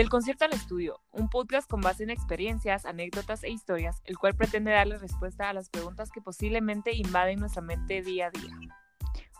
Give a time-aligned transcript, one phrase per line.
[0.00, 4.34] Del concierto al estudio, un podcast con base en experiencias, anécdotas e historias, el cual
[4.34, 8.56] pretende darle respuesta a las preguntas que posiblemente invaden nuestra mente día a día.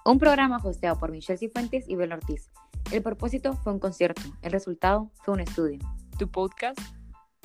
[0.05, 2.51] Un programa hosteado por Michelle Cifuentes y Bel Ortiz.
[2.93, 5.79] El propósito fue un concierto, el resultado fue un estudio.
[6.19, 6.79] Tu podcast,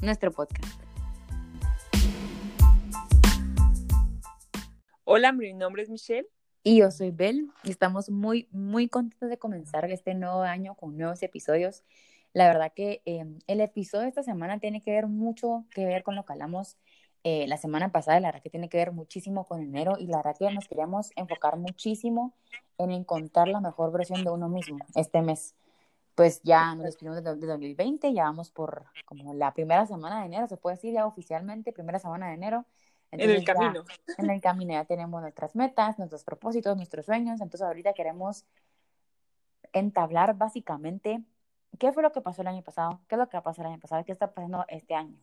[0.01, 0.77] nuestro podcast.
[5.05, 6.27] Hola, mi nombre es Michelle.
[6.63, 10.97] Y yo soy Bel y estamos muy, muy contentos de comenzar este nuevo año con
[10.97, 11.85] nuevos episodios
[12.35, 16.03] la verdad que em, el episodio de esta semana tiene que ver mucho que ver
[16.03, 16.77] con lo que hablamos
[17.23, 20.17] eh, la semana pasada, la verdad que tiene que ver muchísimo con enero y la
[20.17, 22.33] verdad que nos queríamos enfocar muchísimo
[22.77, 25.55] en encontrar la mejor versión de uno mismo este mes.
[26.13, 30.25] Pues ya nos despedimos de, de 2020, ya vamos por como la primera semana de
[30.25, 32.65] enero, se puede decir ya oficialmente, primera semana de enero.
[33.11, 33.85] en el camino.
[34.17, 38.43] En el camino ya tenemos nuestras metas, nuestros propósitos, nuestros sueños, entonces ahorita queremos
[39.71, 41.23] entablar básicamente
[41.79, 43.01] ¿qué fue lo que pasó el año pasado?
[43.07, 44.03] ¿Qué es lo que va a pasar el año pasado?
[44.05, 45.17] ¿Qué está pasando este año?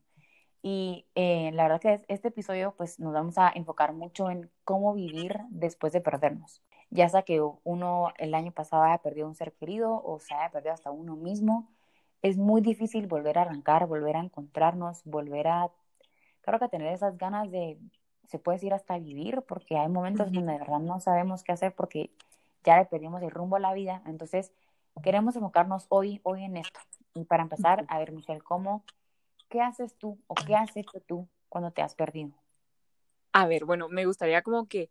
[0.62, 4.94] Y eh, la verdad que este episodio pues nos vamos a enfocar mucho en cómo
[4.94, 6.62] vivir después de perdernos.
[6.90, 10.50] Ya sea que uno el año pasado haya perdido un ser querido o se haya
[10.50, 11.68] perdido hasta uno mismo,
[12.22, 15.70] es muy difícil volver a arrancar, volver a encontrarnos, volver a,
[16.42, 17.78] claro que tener esas ganas de,
[18.28, 21.74] se puede decir hasta vivir, porque hay momentos donde de verdad no sabemos qué hacer
[21.74, 22.10] porque
[22.64, 24.02] ya le perdimos el rumbo a la vida.
[24.06, 24.52] Entonces,
[25.02, 26.80] Queremos enfocarnos hoy, hoy en esto.
[27.14, 28.84] Y para empezar, a ver, Michelle, ¿cómo,
[29.48, 32.32] qué haces tú o qué has hecho tú cuando te has perdido?
[33.32, 34.90] A ver, bueno, me gustaría como que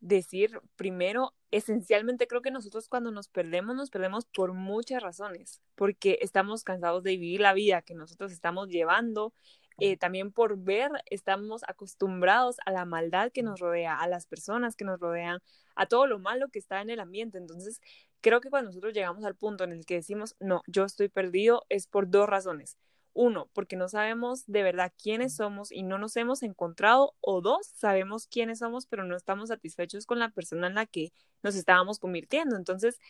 [0.00, 6.18] decir primero, esencialmente creo que nosotros cuando nos perdemos, nos perdemos por muchas razones, porque
[6.20, 9.32] estamos cansados de vivir la vida que nosotros estamos llevando,
[9.78, 14.76] eh, también por ver, estamos acostumbrados a la maldad que nos rodea, a las personas
[14.76, 15.40] que nos rodean,
[15.76, 17.38] a todo lo malo que está en el ambiente.
[17.38, 17.80] Entonces,
[18.22, 21.66] Creo que cuando nosotros llegamos al punto en el que decimos, no, yo estoy perdido,
[21.68, 22.78] es por dos razones.
[23.14, 27.14] Uno, porque no sabemos de verdad quiénes somos y no nos hemos encontrado.
[27.20, 31.12] O dos, sabemos quiénes somos, pero no estamos satisfechos con la persona en la que
[31.42, 32.56] nos estábamos convirtiendo.
[32.56, 33.00] Entonces,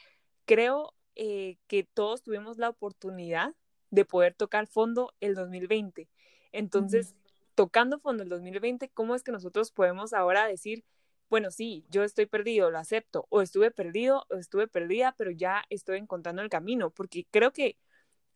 [0.46, 3.54] creo eh, que todos tuvimos la oportunidad
[3.90, 6.08] de poder tocar fondo el 2020.
[6.52, 7.14] Entonces,
[7.54, 10.84] tocando fondo el 2020, ¿cómo es que nosotros podemos ahora decir,
[11.32, 15.64] bueno, sí, yo estoy perdido, lo acepto, o estuve perdido, o estuve perdida, pero ya
[15.70, 17.78] estoy encontrando el camino, porque creo que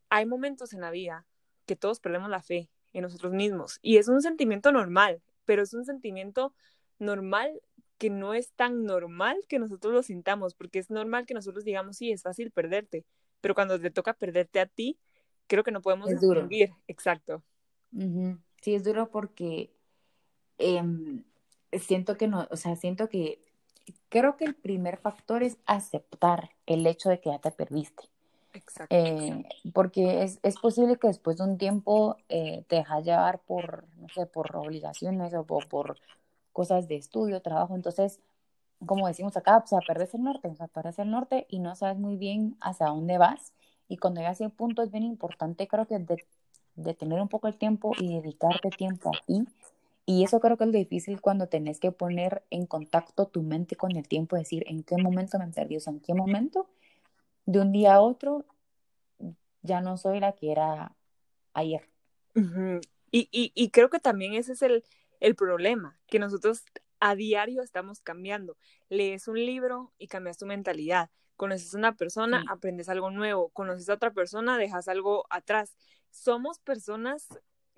[0.09, 1.27] hay momentos en la vida
[1.67, 5.75] que todos perdemos la fe en nosotros mismos, y es un sentimiento normal, pero es
[5.75, 6.55] un sentimiento
[6.97, 7.61] normal
[7.99, 11.97] que no es tan normal que nosotros lo sintamos, porque es normal que nosotros digamos,
[11.97, 13.05] sí, es fácil perderte,
[13.41, 14.97] pero cuando te toca perderte a ti,
[15.45, 16.47] creo que no podemos es duro.
[16.87, 17.43] Exacto.
[18.59, 19.69] Sí, es duro porque
[20.57, 21.23] em,
[21.73, 23.41] siento que no, o sea, siento que
[24.09, 28.03] creo que el primer factor es aceptar el hecho de que ya te perdiste.
[28.53, 28.95] Exacto.
[28.95, 33.85] Eh, porque es, es, posible que después de un tiempo eh, te dejas llevar por,
[33.97, 35.97] no sé, por obligaciones o por,
[36.53, 37.75] cosas de estudio, trabajo.
[37.75, 38.19] Entonces,
[38.83, 41.75] como decimos acá, o sea, perdes el norte, o sea, perdes el norte y no
[41.75, 43.53] sabes muy bien hacia dónde vas.
[43.87, 46.25] Y cuando llegas a ese punto es bien importante, creo que, de,
[46.75, 49.45] de tener un poco el tiempo y dedicarte tiempo a ti
[50.09, 53.75] y eso creo que es lo difícil cuando tenés que poner en contacto tu mente
[53.75, 56.69] con el tiempo, decir en qué momento me perdí, o sea, en qué momento
[57.45, 58.45] de un día a otro
[59.63, 60.95] ya no soy la que era
[61.53, 61.89] ayer.
[63.11, 64.85] y, y, y, creo que también ese es el,
[65.19, 66.63] el problema, que nosotros
[67.01, 68.55] a diario estamos cambiando.
[68.87, 71.09] Lees un libro y cambias tu mentalidad.
[71.35, 73.49] Conoces a una persona, aprendes algo nuevo.
[73.49, 75.75] Conoces a otra persona, dejas algo atrás.
[76.11, 77.27] Somos personas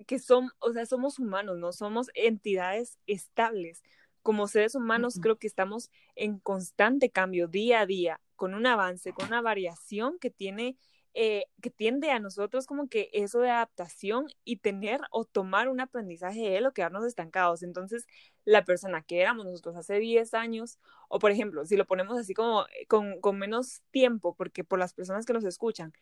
[0.06, 3.82] que son, o sea, somos humanos, no somos entidades estables.
[4.22, 9.12] Como seres humanos creo que estamos en constante cambio día a día, con un avance,
[9.12, 10.76] con una variación que tiene,
[11.14, 15.80] eh, que tiende a nosotros como que eso de adaptación y tener o tomar un
[15.80, 17.62] aprendizaje de él o quedarnos estancados.
[17.62, 18.06] Entonces,
[18.44, 20.78] la persona que éramos nosotros hace 10 años,
[21.08, 24.78] o por ejemplo, si lo ponemos así como eh, con, con menos tiempo, porque por
[24.78, 25.92] las personas que nos escuchan,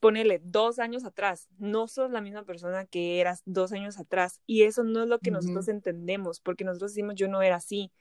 [0.00, 4.62] ponele dos años atrás, no sos la misma persona que eras dos años atrás y
[4.62, 7.92] eso no es lo que nosotros entendemos porque nosotros decimos yo no era así.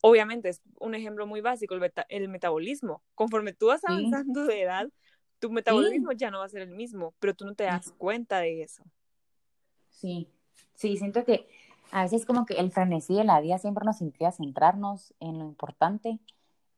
[0.00, 1.74] Obviamente es un ejemplo muy básico,
[2.08, 3.02] el, metabolismo.
[3.14, 4.88] Conforme tú vas avanzando de edad,
[5.38, 8.40] tu metabolismo ya no va a ser el mismo, pero tú no te das cuenta
[8.40, 8.82] de eso.
[9.90, 10.26] Sí,
[10.74, 11.46] sí, siento que
[11.92, 15.44] a veces como que el frenesí de la vida siempre nos a centrarnos en lo
[15.44, 16.18] importante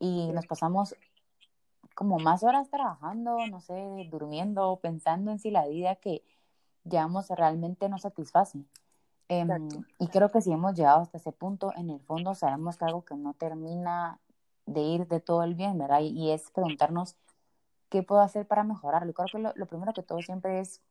[0.01, 0.97] y nos pasamos
[1.95, 6.23] como más horas trabajando, no sé, durmiendo, pensando en si la vida que
[6.85, 8.65] llevamos realmente nos satisface.
[9.29, 9.69] Em,
[9.99, 13.05] y creo que si hemos llegado hasta ese punto, en el fondo sabemos que algo
[13.05, 14.21] que no termina
[14.67, 16.01] de ir de todo el bien, ¿verdad?
[16.01, 17.17] Y, es preguntarnos
[17.89, 19.13] qué puedo hacer para mejorarlo.
[19.15, 20.83] Creo que lo, primero que todo siempre es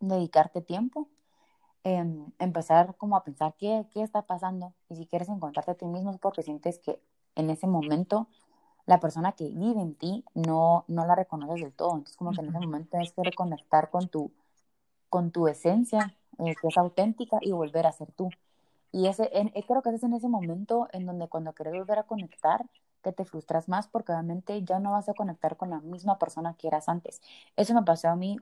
[0.00, 1.08] dedicarte tiempo,
[1.84, 5.86] em, empezar como a pensar qué, qué está pasando y si quieres encontrarte a ti
[5.86, 7.00] mismo es porque sientes que
[7.34, 8.28] en ese momento
[8.88, 11.90] la persona que vive en ti no, no la reconoces del todo.
[11.90, 14.32] Entonces, como que en ese momento tienes que reconectar con tu,
[15.10, 18.30] con tu esencia, eh, que es auténtica, y volver a ser tú.
[18.90, 21.98] Y ese, en, eh, creo que es en ese momento en donde cuando quieres volver
[21.98, 22.64] a conectar,
[23.04, 26.54] que te frustras más porque obviamente ya no vas a conectar con la misma persona
[26.54, 27.20] que eras antes.
[27.56, 28.38] Eso me pasó a mí,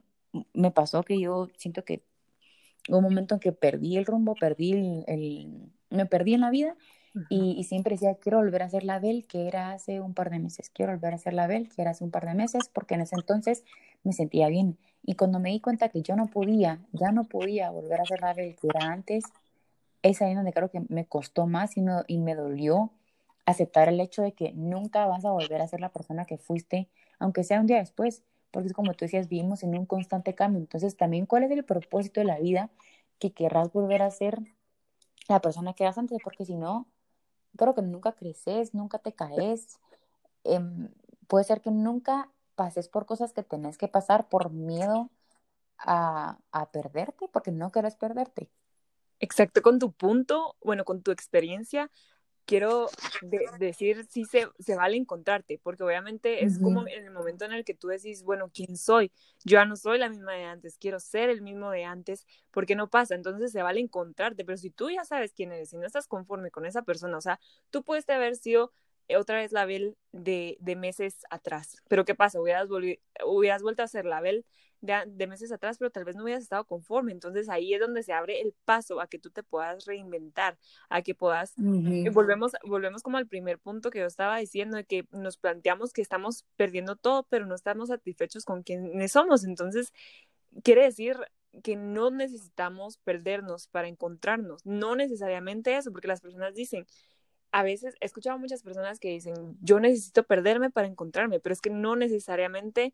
[0.53, 2.03] me pasó que yo siento que
[2.87, 6.51] hubo un momento en que perdí el rumbo, perdí el, el me perdí en la
[6.51, 6.77] vida
[7.29, 10.39] y, siempre decía, quiero volver a ser la Bel que era hace un par de
[10.39, 12.95] meses, quiero volver a ser la Bel que era hace un par de meses, porque
[12.95, 13.63] en ese entonces
[14.03, 14.77] me sentía bien.
[15.03, 18.21] Y cuando me di cuenta que yo no podía, ya no podía volver a ser
[18.21, 19.23] la Bel que era antes,
[20.01, 22.91] es ahí donde creo que me costó más y, y me dolió
[23.45, 26.89] aceptar el hecho de que nunca vas a volver a ser la persona que fuiste,
[27.17, 30.59] aunque sea un día después, porque como tú decías, vivimos en un constante cambio.
[30.59, 32.69] Entonces, también, ¿cuál es el propósito de la vida
[33.19, 34.39] que querrás volver a ser
[35.29, 36.19] la persona que eras antes?
[36.23, 36.87] Porque si no,
[37.55, 39.79] creo que nunca creces, nunca te caes.
[40.43, 40.89] Em,
[41.27, 45.09] puede ser que nunca pases por cosas que tenés que pasar por miedo
[45.77, 48.49] a, a perderte, porque no quieres perderte.
[49.19, 51.91] Exacto, con tu punto, bueno, con tu experiencia,
[52.47, 52.89] quiero
[53.59, 57.65] decir si se, se, vale encontrarte, porque obviamente es como en el momento en el
[57.65, 59.11] que tú decís, bueno, ¿quién soy?
[59.43, 62.75] Yo ya no soy la misma de antes, quiero ser el mismo de antes, porque
[62.75, 65.85] no pasa, entonces se vale encontrarte, pero si tú ya sabes quién eres y no
[65.85, 67.39] estás conforme con esa persona, o sea,
[67.69, 68.71] tú puedes haber sido
[69.17, 72.39] otra vez la Bel de, de meses atrás, pero ¿qué pasa?
[72.39, 72.69] Hubieras,
[73.25, 74.45] hubieras vuelto a ser la Bel
[74.81, 77.11] de, meses atrás, pero tal vez no hubieras estado conforme.
[77.11, 80.57] Entonces ahí es donde se abre el paso a que tú te puedas reinventar,
[80.89, 84.85] a que puedas, eh, volvemos, volvemos como al primer punto que yo estaba diciendo, de
[84.85, 89.43] que nos planteamos que estamos perdiendo todo, pero no estamos satisfechos con quienes somos.
[89.43, 89.93] Entonces,
[90.63, 91.17] quiere decir
[91.63, 96.85] que no necesitamos perdernos para encontrarnos, no necesariamente eso, porque las personas dicen,
[97.51, 101.53] a veces he escuchado a muchas personas que dicen, yo necesito perderme para encontrarme, pero
[101.53, 102.93] es que no necesariamente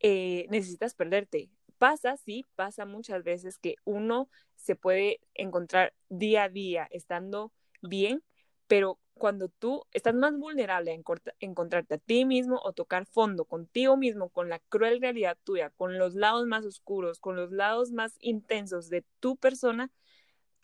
[0.00, 1.50] eh, necesitas perderte.
[1.78, 8.22] Pasa, sí, pasa muchas veces que uno se puede encontrar día a día estando bien,
[8.66, 13.96] pero cuando tú estás más vulnerable a encontrarte a ti mismo o tocar fondo contigo
[13.96, 18.16] mismo, con la cruel realidad tuya, con los lados más oscuros, con los lados más
[18.20, 19.90] intensos de tu persona,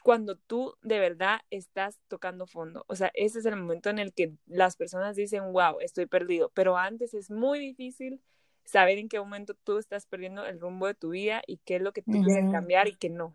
[0.02, 2.84] cuando tú de verdad estás tocando fondo.
[2.88, 6.50] O sea, ese es el momento en el que las personas dicen, wow, estoy perdido,
[6.54, 8.22] pero antes es muy difícil
[8.66, 11.82] saber en qué momento tú estás perdiendo el rumbo de tu vida y qué es
[11.82, 13.34] lo que tú quieres cambiar y qué no.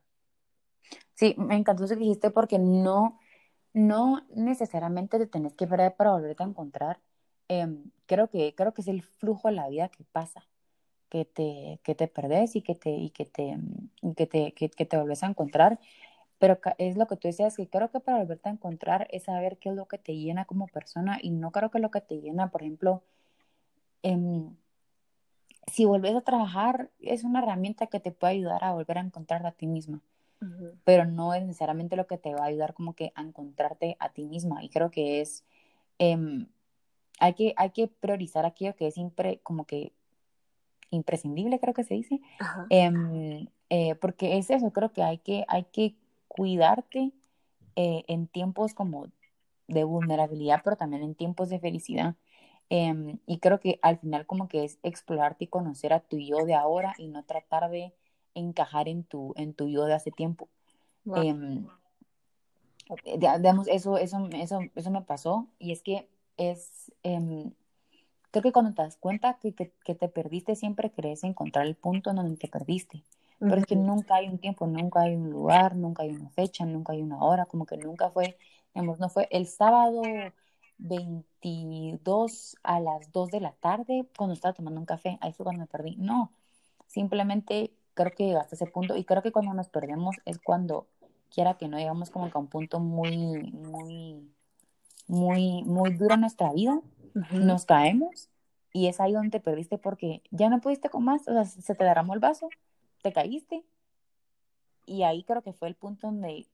[1.16, 3.20] Sí, me encantó eso que dijiste porque no,
[3.74, 7.00] no necesariamente te tenés que perder para volverte a encontrar.
[7.48, 10.48] Em, creo, que, creo que es el flujo de la vida que pasa,
[11.10, 13.58] que te, que te perdés y que te, y que te,
[14.16, 15.80] que te, que, te volvés a encontrar.
[16.40, 19.58] Pero es lo que tú decías, que creo que para volverte a encontrar es saber
[19.60, 22.20] qué es lo que te llena como persona y no creo que lo que te
[22.20, 23.04] llena, por ejemplo,
[24.04, 24.56] em,
[25.72, 29.46] si vuelves a trabajar, es una herramienta que te puede ayudar a volver a encontrar
[29.46, 30.02] a ti misma,
[30.84, 34.10] pero no es necesariamente lo que te va a ayudar como que a encontrarte a
[34.10, 34.64] ti misma.
[34.64, 35.46] Y creo que es,
[36.00, 36.48] em,
[37.20, 39.94] hay, que, hay que priorizar aquello que es impre, como que
[40.90, 42.20] imprescindible, creo que se dice,
[42.70, 45.96] em, eh, porque es eso, creo que hay que, hay que
[46.28, 47.12] cuidarte
[47.76, 49.08] eh, en tiempos como
[49.68, 52.16] de vulnerabilidad, pero también en tiempos de felicidad.
[52.74, 56.46] Em, y creo que al final como que es explorarte y conocer a tu yo
[56.46, 57.92] de ahora y no tratar de
[58.34, 60.48] encajar en tu, en tu yo de hace tiempo.
[61.14, 61.68] Em,
[63.04, 67.52] eh, digamos, eso, eso, eso, eso me pasó y es que es, em,
[68.32, 72.12] creo que cuando te das cuenta que, que, te perdiste, siempre crees encontrar el punto
[72.12, 73.04] en donde te perdiste.
[73.38, 76.66] Pero es que nunca hay un tiempo, nunca hay un lugar, nunca hay una fecha,
[76.66, 78.38] nunca hay una hora, como que nunca fue,
[78.74, 80.04] digamos, no fue el sábado
[80.82, 85.18] 22 a las 2 de la tarde cuando estaba tomando un café.
[85.22, 85.96] Ahí fue cuando me perdí.
[85.98, 86.32] No,
[86.88, 90.88] simplemente creo que hasta ese punto y creo que cuando nos perdemos es cuando
[91.34, 94.30] quiera que no llegamos como a un punto muy, muy,
[95.08, 96.82] muy, muy duro en nuestra vida,
[97.32, 98.30] nos caemos
[98.74, 101.76] y es ahí donde te perdiste porque ya no pudiste con más, o sea, se
[101.76, 102.50] te derramó el vaso,
[103.02, 103.64] te caíste
[104.86, 106.48] y ahí creo que fue el punto donde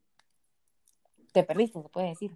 [1.31, 2.35] te perdiste, se puede decir.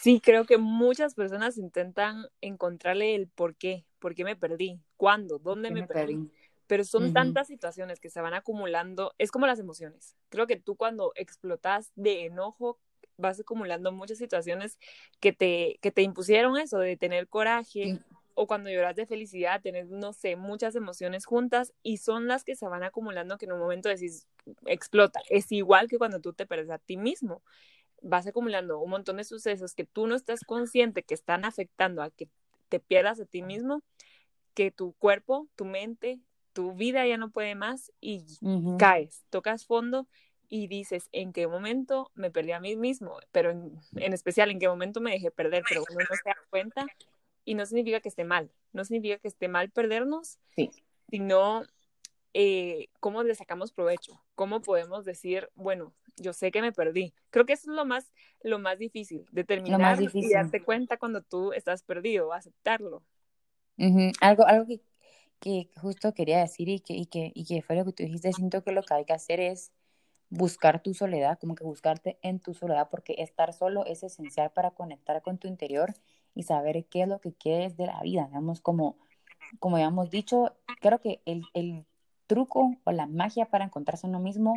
[0.00, 5.40] Sí, creo que muchas personas intentan encontrarle el por qué, por qué me perdí, cuándo,
[5.40, 6.30] dónde me, perdí?
[6.68, 10.14] Pero son tantas situaciones que se van acumulando, es como las emociones.
[10.28, 12.78] Creo que tú cuando explotas de enojo
[13.16, 14.78] vas acumulando muchas situaciones
[15.18, 17.98] que te, que te impusieron eso, de tener coraje
[18.34, 22.54] o cuando lloras de felicidad, tenés, no sé, muchas emociones juntas y son las que
[22.54, 24.28] se van acumulando que en un momento decís,
[24.66, 25.20] explota.
[25.28, 27.42] Es igual que cuando tú te perdes a ti mismo.
[28.02, 32.10] Vas acumulando un montón de sucesos que tú no estás consciente que están afectando a
[32.10, 32.28] que
[32.68, 33.82] te pierdas a ti mismo,
[34.54, 36.20] que tu cuerpo, tu mente,
[36.52, 38.24] tu vida ya no puede más y
[38.78, 40.06] caes, tocas fondo
[40.48, 44.58] y dices en qué momento me perdí a mí mismo, pero en, en, especial en
[44.58, 46.86] qué momento me dejé perder, pero uno no se da cuenta
[47.44, 50.38] y no significa que esté mal, no significa que esté mal perdernos,
[51.10, 51.62] sino
[52.34, 57.12] eh, cómo le sacamos provecho, cómo podemos decir, bueno, yo sé que me perdí.
[57.30, 58.12] Creo que eso es lo más,
[58.44, 63.02] lo más difícil, determinar y darte cuenta cuando tú estás perdido, aceptarlo.
[64.20, 64.80] Algo, algo que,
[65.40, 68.32] que, justo quería decir y que, y, que, y que fue lo que tú dijiste,
[68.32, 69.72] siento que lo que hay que hacer es
[70.30, 74.70] buscar tu soledad, como que buscarte en tu soledad, porque estar solo es esencial para
[74.70, 75.94] conectar con tu interior
[76.36, 78.26] y saber qué es lo que quieres de la vida.
[78.28, 78.98] Digamos, como,
[79.58, 81.87] como habíamos dicho, creo que el, el
[82.28, 84.54] truco o la magia para encontrarse uno mismo,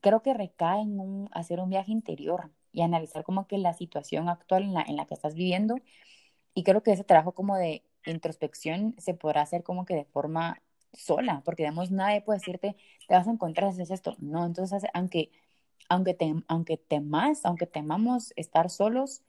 [0.00, 4.62] creo que recae en hacer un viaje interior y analizar como que la situación actual
[4.62, 5.76] en la, en la que estás viviendo.
[6.54, 10.62] Y creo que ese trabajo como de introspección se podrá hacer como que de forma
[10.92, 14.16] sola, porque digamos, nadie puede decirte, te vas a encontrar, es esto.
[14.18, 15.30] No, entonces, aunque,
[15.88, 19.22] aunque, te, aunque temas, aunque temamos estar solos,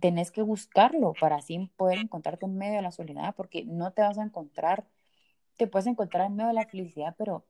[0.00, 4.02] tenés que buscarlo para así poder encontrarte en medio de la soledad, porque no te
[4.02, 4.86] vas a encontrar,
[5.56, 7.44] te puedes encontrar en medio de la felicidad, pero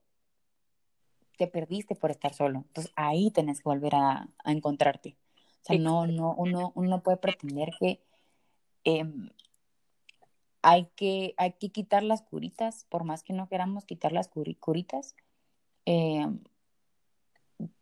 [1.36, 2.60] te perdiste por estar solo.
[2.68, 5.16] Entonces ahí tenés que volver a, encontrarte.
[5.62, 8.00] O sea, no, no, uno, uno puede pretender que,
[8.84, 9.30] em,
[10.62, 15.14] hay que hay que quitar las curitas, por más que no queramos quitar las curitas,
[15.84, 16.40] em,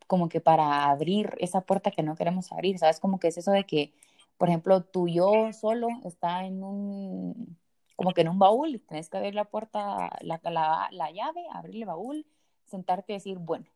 [0.07, 3.01] como que para abrir esa puerta que no queremos abrir, ¿sabes?
[3.01, 3.93] Como que es eso de que
[4.37, 7.57] por ejemplo, tu yo solo está en un,
[7.97, 11.77] como que en un baúl, tienes que abrir la puerta, la, la, la llave, abrir
[11.77, 12.27] el baúl,
[12.65, 13.67] sentarte y decir, bueno,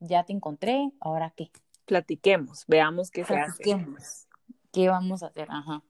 [0.00, 1.50] ya te encontré, ¿ahora qué?
[1.84, 4.26] Platiquemos, veamos qué se Platiquemos.
[4.72, 5.48] ¿Qué vamos a hacer?
[5.50, 5.82] Ajá.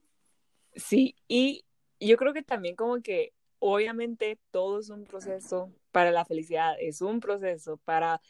[0.74, 1.64] Sí, y
[2.00, 7.02] yo creo que también como que obviamente todo es un proceso para la felicidad, es
[7.02, 8.20] un proceso para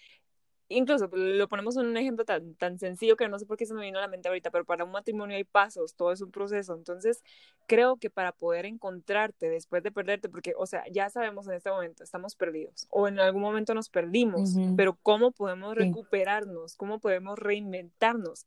[0.68, 3.66] incluso pues, lo ponemos en un ejemplo tan, tan sencillo que no sé por qué
[3.66, 6.20] se me vino a la mente ahorita, pero para un matrimonio hay pasos, todo es
[6.20, 6.74] un proceso.
[6.74, 7.22] Entonces,
[7.66, 11.70] creo que para poder encontrarte después de perderte, porque, o sea, ya sabemos en este
[11.70, 16.76] momento, estamos perdidos o en algún momento nos perdimos, pero ¿cómo podemos recuperarnos?
[16.76, 18.46] ¿Cómo podemos reinventarnos?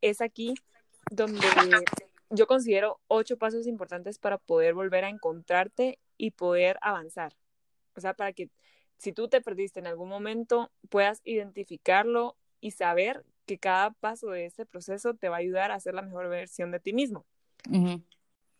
[0.00, 0.54] Es aquí
[1.10, 1.46] donde
[2.30, 7.32] yo considero ocho pasos importantes para poder volver a encontrarte y poder avanzar.
[7.94, 8.50] O sea, para que
[9.02, 14.46] si tú te perdiste en algún momento, puedas identificarlo y saber que cada paso de
[14.46, 17.26] ese proceso te va a ayudar a ser la mejor versión de ti mismo.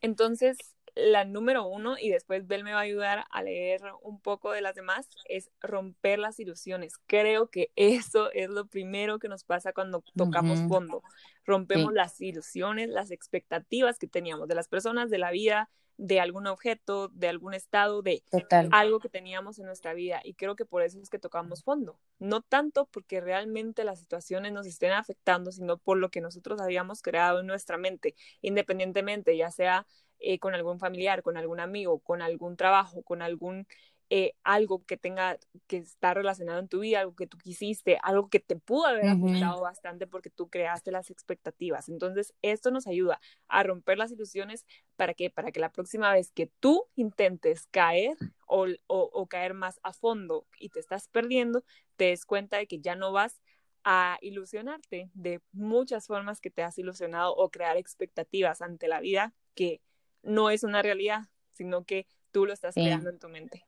[0.01, 0.59] Entonces,
[0.95, 4.61] la número uno, y después Bel me va a ayudar a leer un poco de
[4.61, 6.99] las demás, es romper las ilusiones.
[7.07, 11.03] Creo que eso es lo primero que nos pasa cuando tocamos fondo.
[11.45, 16.47] Rompemos las ilusiones, las expectativas que teníamos de las personas, de la vida, de algún
[16.47, 18.25] objeto, de algún estado, de
[18.71, 20.21] algo que teníamos en nuestra vida.
[20.25, 21.99] Y creo que por eso es que tocamos fondo.
[22.19, 27.03] No tanto porque realmente las situaciones nos estén afectando, sino por lo que nosotros habíamos
[27.03, 29.87] creado en nuestra mente, independientemente, ya sea
[30.23, 33.67] eh, con algún familiar, con algún amigo, con algún trabajo, con algún
[34.15, 38.29] eh, algo que tenga, que está relacionado en tu vida, algo que tú quisiste, algo
[38.29, 41.89] que te pudo haber afectado bastante porque tú creaste las expectativas.
[41.89, 46.31] Entonces, esto nos ayuda a romper las ilusiones para que, para que la próxima vez
[46.31, 51.65] que tú intentes caer o, o caer más a fondo y te estás perdiendo,
[51.97, 53.41] te des cuenta de que ya no vas
[53.83, 59.33] a ilusionarte de muchas formas que te has ilusionado o crear expectativas ante la vida
[59.55, 59.81] que
[60.23, 63.65] no es una realidad, sino que tú lo estás creando en tu mente.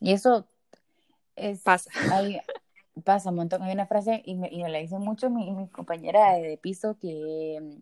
[0.00, 0.46] Y eso
[1.36, 1.60] es...
[1.62, 1.90] Pasa.
[2.12, 2.40] Hay,
[3.04, 3.62] pasa un montón.
[3.62, 6.96] Hay una frase, y me, y me la dice mucho mi, mi compañera de, piso,
[6.98, 7.78] que,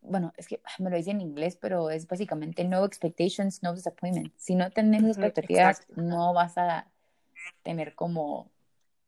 [0.00, 4.32] bueno, es que me lo dice en inglés, pero es básicamente no expectations, no disappointment.
[4.36, 6.88] Si no tenés expectativas, no vas a
[7.62, 8.50] tener como,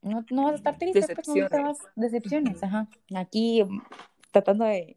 [0.03, 1.51] no, no vas a estar triste, decepciones.
[1.51, 2.89] Pues, no decepciones, ajá.
[3.15, 3.65] Aquí
[4.31, 4.97] tratando de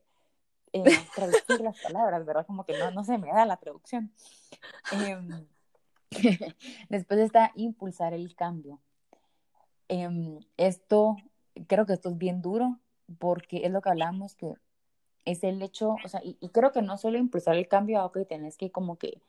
[0.78, 0.84] eh,
[1.16, 2.46] traducir las palabras, ¿verdad?
[2.46, 4.12] Como que no, no se me da la traducción.
[4.94, 5.46] Eh,
[6.90, 8.80] Después está impulsar el cambio.
[9.90, 11.18] Em, esto,
[11.68, 12.80] creo que esto es bien duro
[13.20, 14.54] porque es lo que hablamos, que
[15.26, 18.58] es el hecho, o sea, y, creo que no solo impulsar el cambio, ok, tenés
[18.58, 19.22] que como que,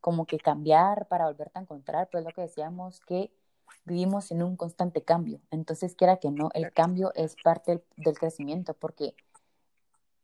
[0.00, 3.30] como que cambiar para volverte a encontrar, pero es lo que decíamos que
[3.84, 5.40] vivimos en un constante cambio.
[5.50, 9.14] Entonces, quiera que no, el cambio es parte del, del crecimiento porque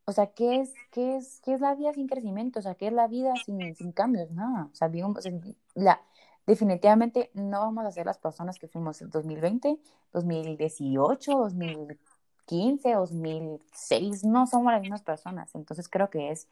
[0.04, 2.58] o sea, ¿qué es, qué es, qué es la vida sin crecimiento?
[2.58, 4.30] O sea, ¿qué es la vida sin, sin cambios?
[4.32, 4.68] Nada.
[4.72, 4.90] O sea,
[5.74, 6.02] la,
[6.46, 9.78] definitivamente no vamos a ser las personas que fuimos en 2020,
[10.12, 14.24] 2018, 2015, 2006.
[14.24, 15.54] No somos las mismas personas.
[15.54, 16.48] Entonces creo que es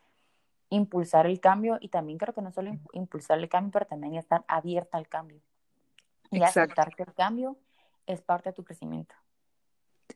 [0.68, 4.44] impulsar el cambio y también creo que no solo impulsar el cambio, pero también estar
[4.46, 5.40] abierta al cambio.
[6.30, 7.56] Y aceptar que el cambio
[8.06, 9.16] es parte de tu crecimiento.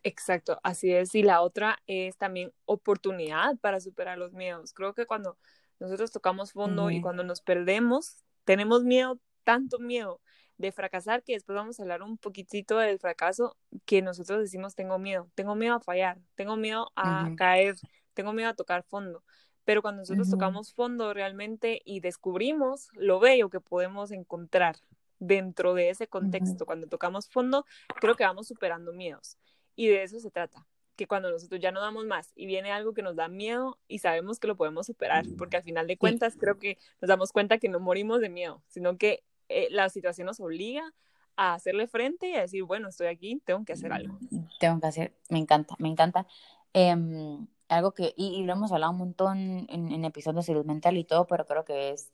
[0.03, 1.15] Exacto, así es.
[1.15, 4.73] Y la otra es también oportunidad para superar los miedos.
[4.73, 5.37] Creo que cuando
[5.81, 10.21] nosotros tocamos fondo y cuando nos perdemos, tenemos miedo, tanto miedo
[10.57, 14.99] de fracasar que después vamos a hablar un poquitito del fracaso que nosotros decimos tengo
[14.99, 17.77] miedo, tengo miedo a fallar, tengo miedo a caer,
[18.15, 19.25] tengo miedo a tocar fondo.
[19.65, 24.77] Pero cuando nosotros tocamos fondo realmente y descubrimos lo bello que podemos encontrar
[25.19, 27.65] dentro de ese contexto, cuando tocamos fondo,
[28.01, 29.39] creo que vamos superando miedos.
[29.77, 30.67] Y de eso se trata,
[30.97, 33.99] que cuando nosotros ya no damos más y viene algo que nos da miedo y
[33.99, 37.59] sabemos que lo podemos superar, porque al final de cuentas creo que nos damos cuenta
[37.59, 40.93] que no morimos de miedo, sino que eh, la situación nos obliga
[41.37, 44.19] a hacerle frente y a decir, bueno, estoy aquí, tengo que hacer algo.
[44.61, 46.27] Tengo que hacer, me encanta, me encanta.
[46.73, 50.97] Em, algo que, y, lo hemos hablado un montón en, en, episodios de salud mental
[50.97, 52.13] y todo, pero creo que es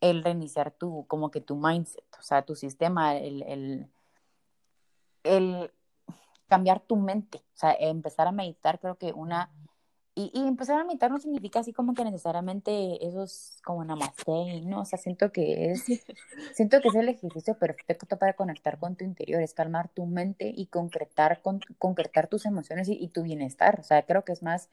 [0.00, 3.88] el reiniciar tu, como que tu mindset, o sea, tu sistema, el, el,
[5.24, 5.70] el
[6.52, 9.50] cambiar tu mente, o sea, empezar a meditar, creo que una,
[10.14, 14.60] y, y, empezar a meditar no significa así como que necesariamente eso es como namaste,
[14.66, 14.82] ¿no?
[14.82, 15.82] O sea, siento que es,
[16.54, 20.52] siento que es el ejercicio perfecto para conectar con tu interior, es calmar tu mente
[20.54, 24.68] y concretar, con, concretar tus emociones y, tu bienestar, o sea, creo que es más,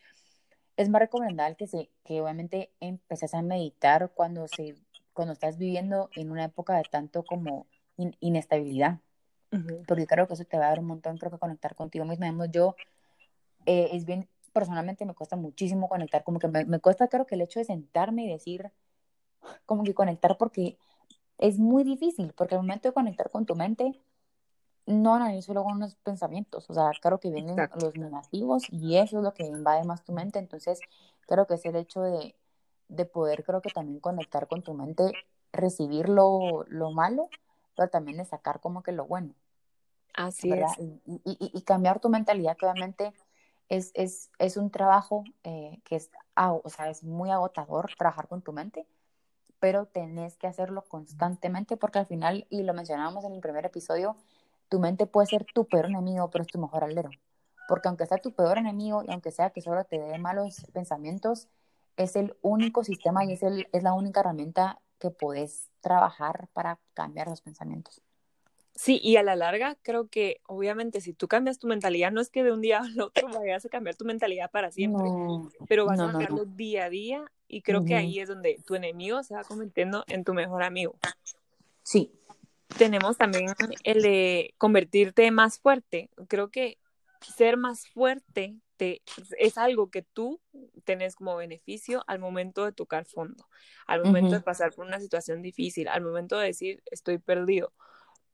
[0.75, 4.75] es más recomendable que, se, que obviamente empeces a meditar cuando, se,
[5.13, 7.67] cuando estás viviendo en una época de tanto como
[8.19, 8.99] inestabilidad,
[9.87, 12.45] porque creo que eso te va a dar un montón, creo que conectar contigo mismo.
[12.45, 12.75] yo,
[13.65, 17.35] eh, es bien, personalmente me cuesta muchísimo conectar, como que me, me, cuesta, creo que
[17.35, 18.71] el hecho de sentarme y decir,
[19.65, 20.77] como que conectar, porque
[21.37, 23.99] es muy difícil, porque al momento de conectar con tu mente,
[24.85, 29.23] no analizo luego unos pensamientos, o sea, claro que vienen los negativos y eso es
[29.23, 30.81] lo que invade más tu mente, entonces
[31.27, 32.35] creo que es el hecho de,
[32.87, 35.13] de poder, creo que también conectar con tu mente,
[35.53, 37.29] recibir lo, lo malo,
[37.79, 39.33] pero también de sacar como que lo bueno.
[40.13, 40.69] Así es.
[41.23, 43.13] Y, cambiar tu mentalidad, que obviamente
[43.69, 48.41] es, es, es un trabajo eh, que es, o sea, es muy agotador trabajar con
[48.41, 48.85] tu mente,
[49.61, 54.17] pero tenés que hacerlo constantemente porque al final, y lo mencionábamos en el primer episodio,
[54.67, 57.11] tu mente puede ser tu peor enemigo, pero es tu mejor aldero.
[57.69, 61.47] Porque aunque sea tu peor enemigo y aunque sea que solo te dé malos pensamientos,
[61.95, 66.79] es el único sistema y es, el, es la única herramienta que puedes trabajar para
[66.93, 68.01] cambiar los pensamientos.
[68.75, 72.29] Sí, y a la larga creo que obviamente si tú cambias tu mentalidad, no es
[72.29, 75.09] que de un día al otro vayas a cambiar tu mentalidad para siempre,
[75.67, 79.23] pero vas a cambiarlo día a día y creo que ahí es donde tu enemigo
[79.23, 80.95] se va convirtiendo en tu mejor amigo.
[81.83, 82.11] Sí.
[82.77, 83.47] Tenemos también
[83.83, 86.09] el de convertirte más fuerte.
[86.27, 86.77] Creo que
[87.35, 88.55] ser más fuerte
[89.37, 90.39] es algo que tú
[90.83, 93.47] tenés como beneficio al momento de tocar fondo,
[93.87, 97.73] al momento de pasar por una situación difícil, al momento de decir estoy perdido.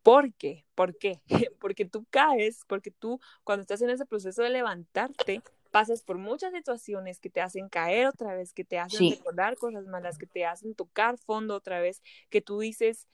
[0.04, 0.66] ¿Por qué?
[0.76, 1.22] ¿Por qué?
[1.60, 6.54] Porque tú caes, porque tú cuando estás en ese proceso de levantarte, pasas por muchas
[6.54, 10.46] situaciones que te hacen caer otra vez, que te hacen recordar cosas malas, que te
[10.46, 13.08] hacen tocar fondo otra vez, que tú dices,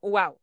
[0.00, 0.38] wow,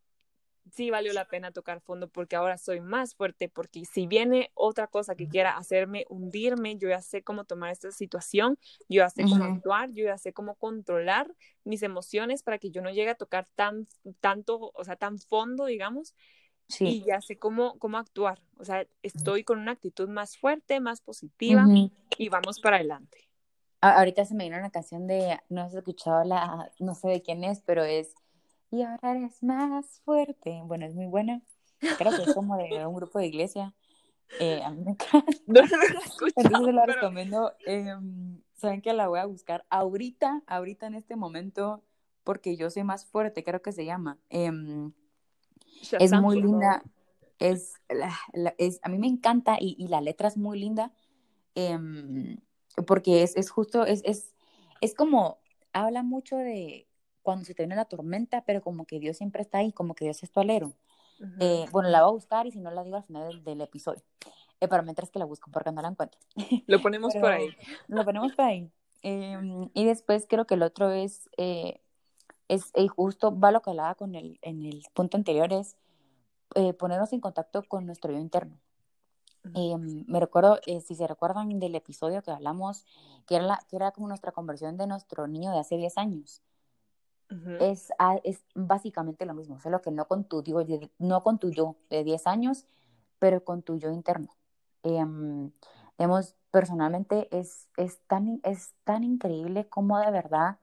[0.72, 4.88] sí valió la pena tocar fondo porque ahora soy más fuerte, porque si viene otra
[4.88, 8.58] cosa que quiera hacerme hundirme, yo ya sé cómo tomar esta situación,
[8.90, 12.82] yo ya sé cómo actuar, yo ya sé cómo controlar mis emociones para que yo
[12.82, 13.88] no llegue a tocar tan,
[14.20, 16.16] tanto, o sea, tan fondo, digamos,
[16.80, 21.02] y ya sé cómo, cómo actuar, o sea, estoy con una actitud más fuerte, más
[21.02, 21.66] positiva
[22.18, 23.30] y vamos para adelante.
[23.82, 27.44] Ahorita se me vino una canción de, no has escuchado la, no sé de quién
[27.44, 28.16] es, pero es
[28.74, 30.62] y ahora eres más fuerte.
[30.66, 31.44] Bueno, es muy buena.
[32.00, 33.76] Creo que es como de un grupo de iglesia.
[34.40, 35.32] Eh, a mí me encanta.
[35.46, 35.62] No,
[36.36, 37.54] Entonces la recomiendo.
[37.68, 41.84] Em, Saben que la voy a buscar ahorita, ahorita en este momento,
[42.24, 44.18] porque yo soy más fuerte, creo que se llama.
[44.30, 44.92] Em,
[46.00, 46.82] es muy linda.
[47.38, 47.76] Es,
[48.58, 50.92] es, a mí me encanta y, y la letra es muy linda.
[51.54, 52.38] Em,
[52.88, 54.34] porque es, es justo, es, es,
[54.82, 55.38] es como,
[55.74, 56.88] habla mucho de,
[57.24, 60.06] cuando se te viene la tormenta, pero como que Dios siempre está ahí, como que
[60.06, 60.74] Dios es tu alero.
[61.40, 64.04] Eh, bueno, la voy a buscar y si no la digo al final del, episodio.
[64.60, 66.20] Eh, pero mientras que la busco, porque no la encuentro.
[66.68, 67.50] Lo ponemos por ahí.
[67.88, 68.70] Lo ponemos por ahí.
[69.02, 71.82] Em, y después creo que el otro es, eh,
[72.50, 75.76] es justo, va lo que hablaba con el, en el punto anterior, es
[76.78, 78.60] ponernos en contacto con nuestro yo interno.
[79.56, 82.86] Em, me recuerdo, eh, si se recuerdan del episodio que hablamos,
[83.28, 86.42] que era, que era como nuestra conversión de nuestro niño de hace 10 años.
[87.60, 87.92] Es,
[88.24, 90.64] es básicamente lo mismo, solo que no con tu, digo,
[91.00, 92.66] no con tu yo de 10 años,
[93.20, 94.36] pero con tu yo interno.
[94.84, 95.04] Eh,
[96.52, 100.58] personalmente es, es, tan, es tan increíble como de verdad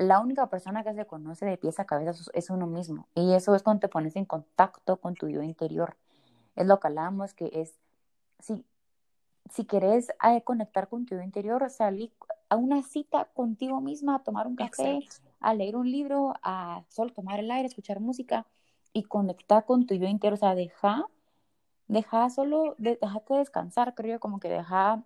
[0.00, 3.06] la única persona que se conoce de pies a cabeza es uno mismo.
[3.14, 5.96] Y eso es cuando te pones en contacto con tu yo interior.
[6.56, 7.74] Es lo que hablamos, que es,
[8.38, 8.64] si,
[9.50, 12.12] si querés eh, conectar con tu yo interior, salir
[12.48, 15.00] a una cita contigo misma, a tomar un café,
[15.40, 18.46] a leer un libro, a solo tomar el aire, escuchar música
[18.92, 20.34] y conectar con tu yo interior.
[20.34, 21.06] O sea, deja,
[21.88, 25.02] deja solo, de, déjate descansar, creo yo, como que deja,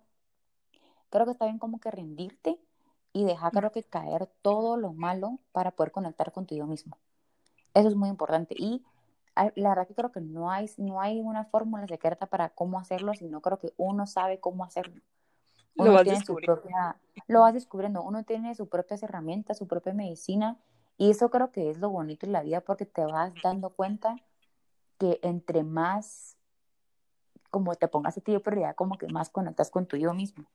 [1.09, 2.59] creo que está bien como que rendirte
[3.13, 6.97] y dejar, creo que caer todo lo malo para poder conectar contigo mismo.
[7.73, 8.55] Eso es muy importante.
[8.57, 8.83] Y
[9.55, 13.13] la verdad que creo que no hay, no hay una fórmula secreta para cómo hacerlo,
[13.13, 15.01] sino creo que uno sabe cómo hacerlo.
[15.77, 19.93] Uno lo, tiene su propia, lo vas descubriendo, uno tiene sus propias herramientas, su propia
[19.93, 20.57] medicina,
[20.97, 24.15] y eso creo que es lo bonito en la vida porque te vas dando cuenta
[24.97, 26.37] que entre más
[27.49, 30.45] como te pongas a ti de prioridad, como que más conectas con tu yo mismo.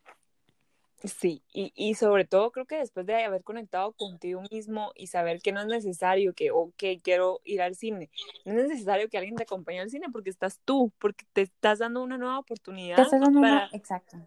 [1.02, 5.40] Sí, y, y sobre todo creo que después de haber conectado contigo mismo y saber
[5.40, 8.10] que no es necesario que, ok, quiero ir al cine,
[8.44, 11.78] no es necesario que alguien te acompañe al cine porque estás tú, porque te estás
[11.78, 13.08] dando una nueva oportunidad
[13.40, 14.18] para, exacto.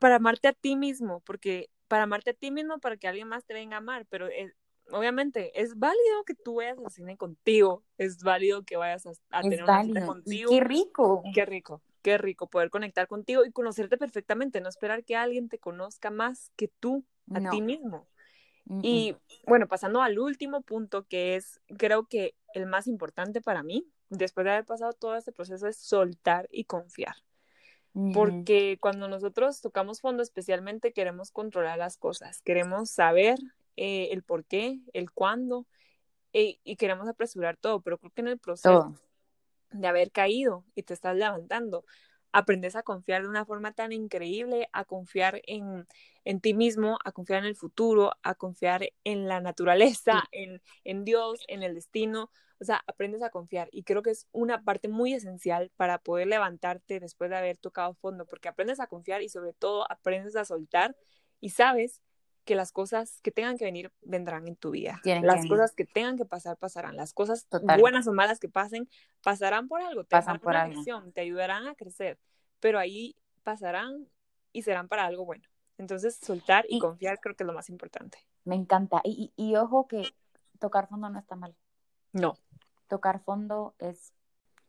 [0.00, 3.44] Para amarte a ti mismo, porque para amarte a ti mismo, para que alguien más
[3.44, 4.28] te venga a amar, pero
[4.90, 9.64] obviamente es válido que tú vayas al cine contigo, es válido que vayas a, tener
[9.64, 10.50] una cita contigo.
[10.50, 11.22] Qué rico.
[11.34, 15.58] Qué rico qué rico poder conectar contigo y conocerte perfectamente, no esperar que alguien te
[15.58, 18.08] conozca más que tú a ti mismo.
[18.82, 23.88] Y bueno, pasando al último punto, que es creo que el más importante para mí,
[24.08, 27.16] después de haber pasado todo este proceso, es soltar y confiar.
[28.14, 33.38] Porque cuando nosotros tocamos fondo, especialmente queremos controlar las cosas, queremos saber
[33.76, 35.66] eh, el por qué, el cuándo,
[36.32, 38.94] eh, y queremos apresurar todo, pero creo que en el proceso
[39.70, 41.84] de haber caído y te estás levantando.
[42.32, 45.86] Aprendes a confiar de una forma tan increíble, a confiar en,
[46.24, 51.04] en ti mismo, a confiar en el futuro, a confiar en la naturaleza, en, en
[51.04, 52.30] Dios, en el destino.
[52.60, 56.28] O sea, aprendes a confiar y creo que es una parte muy esencial para poder
[56.28, 60.44] levantarte después de haber tocado fondo, porque aprendes a confiar y sobre todo aprendes a
[60.44, 60.96] soltar
[61.40, 62.00] y sabes
[62.44, 65.00] que las cosas que tengan que venir vendrán en tu vida.
[65.04, 66.96] las cosas que tengan que pasar pasarán.
[66.96, 67.46] Las cosas
[67.78, 68.88] buenas o malas que pasen
[69.22, 72.18] pasarán por algo, te Pasan por una te ayudarán a crecer,
[72.60, 74.08] pero ahí pasarán
[74.52, 75.44] y serán para algo bueno.
[75.82, 78.18] Entonces, soltar y, confiar creo que es lo más importante.
[78.44, 79.00] Me encanta.
[79.02, 80.14] Y, y, ojo que
[80.60, 81.56] tocar fondo no está mal.
[82.12, 82.38] No.
[82.86, 84.12] Tocar fondo es,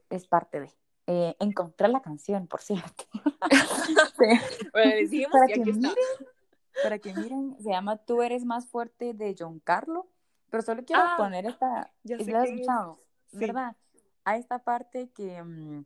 [0.10, 0.72] es parte de.
[1.06, 3.04] Eh, encontrar la canción, por cierto.
[4.74, 5.94] bueno, decimos Para que, aquí está
[6.82, 10.08] para que miren, se llama Tú eres más fuerte de John Carlo,
[10.50, 12.98] pero solo quiero ah, poner esta, ya sé ¿la escuchado?
[13.34, 13.76] ¿Verdad?
[14.24, 15.82] A esta parte mm,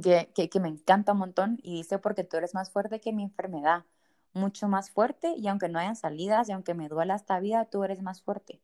[0.00, 3.12] que, que, que, me encanta un montón y dice porque tú eres más fuerte que
[3.12, 3.84] mi enfermedad,
[4.34, 7.84] mucho más fuerte y aunque no hayan salidas y aunque me duela esta vida, tú
[7.84, 8.60] eres más fuerte.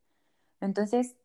[0.60, 1.16] Entonces,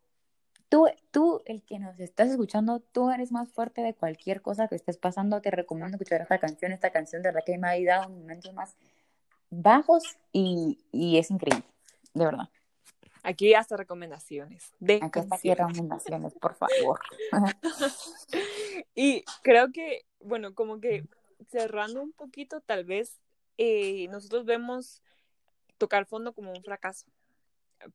[0.69, 4.75] tú, tú, el que nos estás escuchando, tú eres más fuerte de cualquier cosa que
[4.75, 5.41] estés pasando.
[5.41, 8.53] Te recomiendo escuchar esta canción, esta canción de verdad que me ha ayudado en momentos
[8.53, 8.75] más
[9.49, 11.65] bajos y, es increíble,
[12.13, 12.49] de verdad.
[13.23, 14.73] Aquí hasta recomendaciones.
[14.79, 16.99] De Aquí hasta recomendaciones, por favor.
[18.95, 21.06] y creo que, bueno, como que
[21.49, 23.21] cerrando un poquito, tal vez
[23.58, 25.02] eh, nosotros vemos
[25.78, 27.08] tocar fondo como un fracaso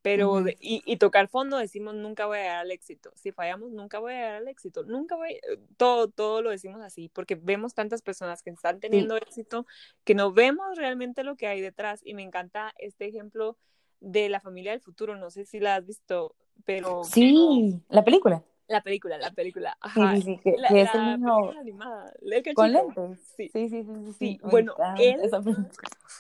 [0.03, 3.11] pero y, tocar fondo decimos nunca voy a llegar al éxito.
[3.15, 4.85] Si fallamos, nunca voy a llegar al éxito.
[4.85, 9.17] Nunca voy, eh, todo, todo lo decimos así, porque vemos tantas personas que están teniendo
[9.17, 9.67] éxito
[10.05, 12.01] que no vemos realmente lo que hay detrás.
[12.05, 13.57] Y me encanta este ejemplo
[14.01, 15.17] de la familia del futuro.
[15.17, 17.05] No sé si la has visto, pero.
[17.05, 18.43] Sí, la película.
[18.69, 19.77] La película, la película.
[19.81, 20.15] Ajá.
[20.17, 21.51] Sí, sí, que, la, es el mismo...
[21.59, 22.13] animada.
[22.55, 23.19] Con lentes.
[23.35, 23.83] Sí, sí, sí.
[23.83, 25.21] sí, sí, Bueno, él,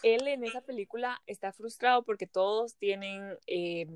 [0.02, 3.86] él en esa película está frustrado porque todos tienen, eh,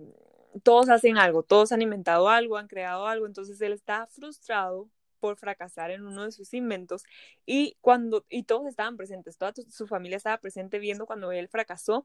[0.63, 5.37] todos hacen algo, todos han inventado algo, han creado algo, entonces él está frustrado por
[5.37, 7.05] fracasar en uno de sus inventos
[7.47, 12.05] y cuando y todos estaban presentes, toda su familia estaba presente viendo cuando él fracasó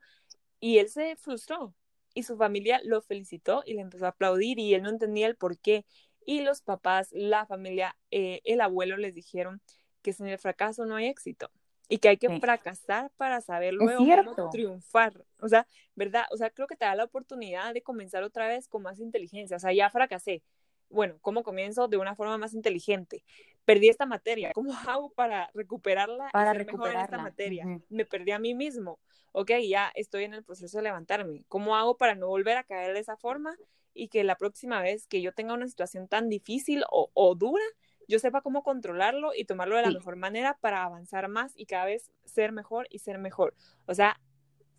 [0.60, 1.74] y él se frustró
[2.14, 5.36] y su familia lo felicitó y le empezó a aplaudir y él no entendía el
[5.36, 5.86] por qué
[6.28, 9.62] y los papás, la familia, eh, el abuelo les dijeron
[10.02, 11.50] que sin el fracaso no hay éxito
[11.88, 15.14] y que hay que fracasar para saber luego cómo triunfar.
[15.40, 16.26] O sea, ¿verdad?
[16.32, 19.56] O sea, creo que te da la oportunidad de comenzar otra vez con más inteligencia.
[19.56, 20.44] O sea, ya fracasé.
[20.90, 23.24] bueno, ¿cómo comienzo de una forma más inteligente?
[23.68, 27.66] Perdí esta materia, ¿cómo hago para recuperarla para y ser mejor en esta materia?
[27.90, 28.98] Me perdí a mí mismo,
[29.34, 32.94] ok, ya estoy en el proceso de levantarme, ¿cómo hago para no volver a caer
[32.94, 33.58] de esa forma
[33.94, 37.66] y que la próxima vez que yo tenga una situación tan difícil o, o dura,
[38.08, 41.84] yo sepa cómo controlarlo y tomarlo de la mejor manera para avanzar más y cada
[41.84, 43.54] vez ser mejor y ser mejor.
[43.86, 44.18] O sea,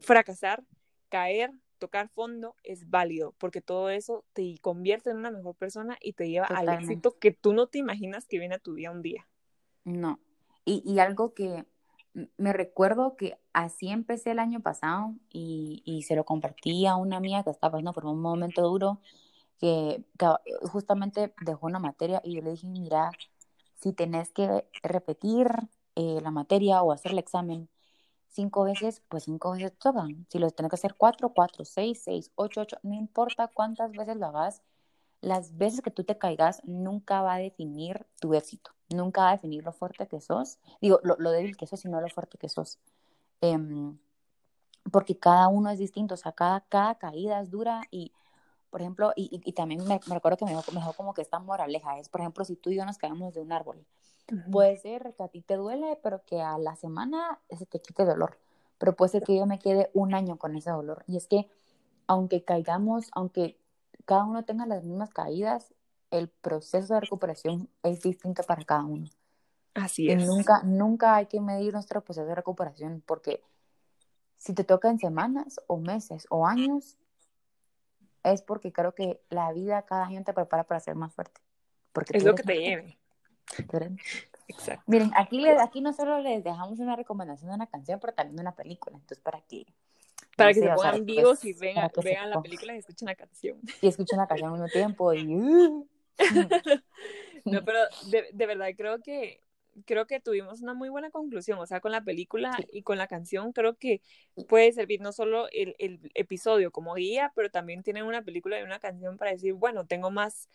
[0.00, 0.64] fracasar,
[1.10, 6.12] caer, tocar fondo es válido porque todo eso te convierte en una mejor persona y
[6.12, 9.02] te lleva al éxito que tú no te imaginas que viene a tu vida un
[9.02, 9.26] día.
[9.84, 10.20] No.
[10.64, 11.64] Y, y algo que
[12.36, 17.16] me recuerdo que así empecé el año pasado y, y se lo compartí a una
[17.16, 19.00] amiga que estaba pasando por un momento duro
[19.58, 20.04] que,
[20.70, 23.10] justamente dejó una materia y yo le dije, mira,
[23.74, 25.48] si tenés que repetir
[25.94, 27.68] eh, la materia o hacer el examen
[28.38, 30.24] cinco veces, pues cinco veces tocan.
[30.28, 34.16] Si lo tenés que hacer cuatro, cuatro, seis, seis, ocho, ocho, no importa cuántas veces
[34.16, 34.62] lo hagas,
[35.20, 39.32] las veces que tú te caigas nunca va a definir tu éxito, nunca va a
[39.32, 42.48] definir lo fuerte que sos, digo, lo, lo débil que sos, sino lo fuerte que
[42.48, 42.78] sos.
[43.40, 43.98] Em,
[44.92, 48.12] porque cada uno es distinto, o sea, cada, cada caída es dura y
[48.70, 51.22] por ejemplo, y, y, también me, me, recuerdo que me dejó, me dejó, como que
[51.22, 53.84] esta moraleja, es, por ejemplo, si tú y yo nos caemos de un árbol,
[54.50, 58.04] puede ser que a ti te duele, pero que a la semana se te quite
[58.04, 58.38] dolor,
[58.78, 61.04] pero puede ser que yo me quede un año con ese dolor.
[61.06, 61.48] Y es que,
[62.06, 63.58] aunque caigamos, aunque
[64.04, 65.74] cada uno tenga las mismas caídas,
[66.10, 69.08] el proceso de recuperación es distinto para cada uno.
[69.74, 70.22] Así es.
[70.22, 73.42] Y nunca, nunca hay que medir nuestro proceso de recuperación, porque
[74.36, 76.96] si te toca en semanas o meses o años,
[78.22, 81.40] es porque creo que la vida cada año te prepara para ser más fuerte.
[81.92, 82.98] Porque es lo que te lleve.
[84.48, 84.84] Exacto.
[84.86, 88.36] Miren, aquí, les, aquí no solo les dejamos una recomendación de una canción, pero también
[88.36, 88.96] de una película.
[88.96, 89.66] Entonces, para que.
[90.36, 93.58] Para que se pongan vivos y vean, vean la película y escuchen la canción.
[93.82, 95.12] Y escuchen la canción al mismo tiempo.
[95.12, 95.26] Y...
[97.44, 97.78] no, pero
[98.10, 99.42] de, de verdad creo que
[99.84, 103.06] creo que tuvimos una muy buena conclusión, o sea, con la película y con la
[103.06, 104.02] canción creo que
[104.48, 108.62] puede servir no solo el, el, episodio como guía, pero también tienen una película y
[108.62, 110.48] una canción para decir, bueno, tengo más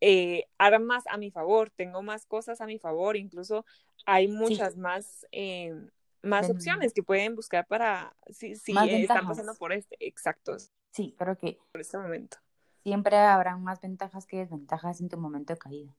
[0.00, 3.64] eh, armas a mi favor, tengo más cosas a mi favor, incluso
[4.04, 4.78] hay muchas sí.
[4.78, 5.74] más, eh,
[6.22, 10.72] más opciones que pueden buscar para, si, si eh, están pasando por este, exactos.
[10.90, 12.38] Sí, creo que por este momento.
[12.82, 15.96] Siempre habrán más ventajas que desventajas en tu momento de caída.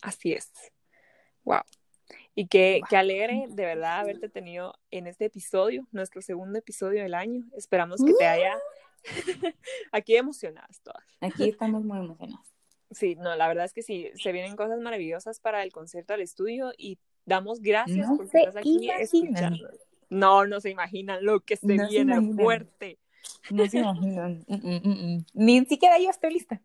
[0.00, 0.50] Así es.
[1.44, 1.62] Wow.
[2.34, 2.88] Y qué, wow.
[2.88, 7.44] qué alegre de verdad haberte tenido en este episodio, nuestro segundo episodio del año.
[7.54, 8.58] Esperamos que te haya
[9.92, 11.04] aquí emocionadas todas.
[11.20, 12.52] Aquí estamos muy emocionadas.
[12.90, 16.20] Sí, no, la verdad es que sí, se vienen cosas maravillosas para el concierto al
[16.20, 19.68] estudio y damos gracias no porque estás aquí escuchando.
[20.10, 22.98] No, no se imaginan lo que se no viene se fuerte.
[23.50, 24.44] No se imaginan.
[24.46, 26.60] Mm, mm, mm, Ni siquiera yo estoy lista.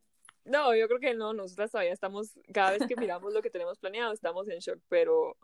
[0.48, 3.78] No, yo creo que no, nosotras todavía estamos, cada vez que miramos lo que tenemos
[3.80, 5.38] planeado, estamos en shock, pero,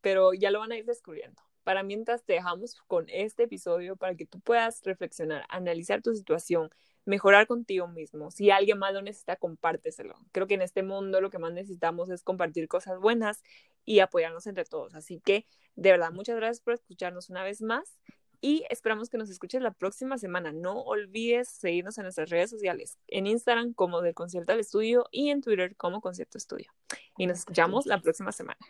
[0.00, 1.42] pero ya lo van a ir descubriendo.
[1.64, 6.68] Para mientras te dejamos con este episodio para que tú puedas reflexionar, analizar tu situación,
[7.06, 8.30] mejorar contigo mismo.
[8.30, 10.14] Si alguien más lo necesita, compárteselo.
[10.32, 13.42] Creo que en este mundo lo que más necesitamos es compartir cosas buenas
[13.86, 14.94] y apoyarnos entre todos.
[14.94, 17.98] Así que, de verdad, muchas gracias por escucharnos una vez más
[18.44, 20.52] y esperamos que nos escuches la próxima semana.
[20.52, 25.30] No olvides seguirnos en nuestras redes sociales, en Instagram como del Concierto al Estudio y
[25.30, 26.70] en Twitter como Concierto Estudio.
[27.16, 28.60] Y nos escuchamos la próxima semana.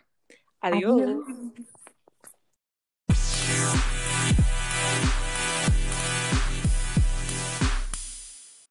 [0.61, 1.01] Adiós.
[1.01, 1.25] Adiós.